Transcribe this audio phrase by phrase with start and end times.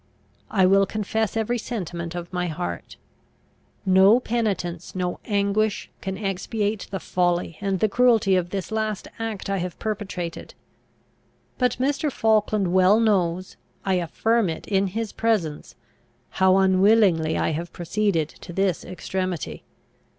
[0.49, 2.97] I will confess every sentiment of my heart.
[3.85, 9.47] "No penitence, no anguish, can expiate the folly and the cruelty of this last act
[9.47, 10.55] I have perpetrated.
[11.59, 12.11] But Mr.
[12.11, 15.75] Falkland well knows I affirm it in his presence
[16.31, 19.65] how unwillingly I have proceeded to this extremity.